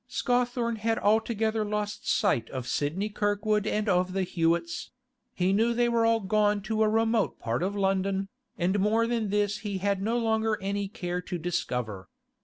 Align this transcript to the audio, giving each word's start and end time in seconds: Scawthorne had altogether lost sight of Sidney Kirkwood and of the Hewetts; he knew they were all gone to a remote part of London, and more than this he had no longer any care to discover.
Scawthorne 0.07 0.77
had 0.77 0.97
altogether 0.97 1.63
lost 1.63 2.09
sight 2.09 2.49
of 2.49 2.65
Sidney 2.67 3.07
Kirkwood 3.07 3.67
and 3.67 3.87
of 3.87 4.13
the 4.13 4.23
Hewetts; 4.23 4.89
he 5.35 5.53
knew 5.53 5.75
they 5.75 5.87
were 5.89 6.07
all 6.07 6.21
gone 6.21 6.63
to 6.63 6.81
a 6.81 6.89
remote 6.89 7.37
part 7.37 7.61
of 7.61 7.75
London, 7.75 8.27
and 8.57 8.79
more 8.79 9.05
than 9.05 9.29
this 9.29 9.59
he 9.59 9.77
had 9.77 10.01
no 10.01 10.17
longer 10.17 10.57
any 10.59 10.87
care 10.87 11.21
to 11.21 11.37
discover. 11.37 12.09